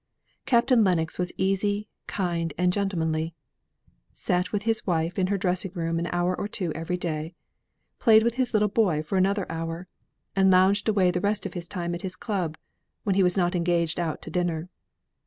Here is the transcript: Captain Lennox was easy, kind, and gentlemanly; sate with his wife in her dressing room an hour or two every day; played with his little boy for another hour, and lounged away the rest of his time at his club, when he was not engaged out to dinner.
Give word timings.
Captain 0.47 0.83
Lennox 0.83 1.19
was 1.19 1.31
easy, 1.37 1.87
kind, 2.07 2.55
and 2.57 2.73
gentlemanly; 2.73 3.35
sate 4.15 4.51
with 4.51 4.63
his 4.63 4.87
wife 4.87 5.19
in 5.19 5.27
her 5.27 5.37
dressing 5.37 5.71
room 5.75 5.99
an 5.99 6.07
hour 6.07 6.35
or 6.35 6.47
two 6.47 6.73
every 6.73 6.97
day; 6.97 7.35
played 7.99 8.23
with 8.23 8.33
his 8.33 8.51
little 8.51 8.67
boy 8.67 9.03
for 9.03 9.15
another 9.15 9.45
hour, 9.47 9.87
and 10.35 10.49
lounged 10.49 10.89
away 10.89 11.11
the 11.11 11.21
rest 11.21 11.45
of 11.45 11.53
his 11.53 11.67
time 11.67 11.93
at 11.93 12.01
his 12.01 12.15
club, 12.15 12.57
when 13.03 13.13
he 13.13 13.21
was 13.21 13.37
not 13.37 13.53
engaged 13.53 13.99
out 13.99 14.23
to 14.23 14.31
dinner. 14.31 14.69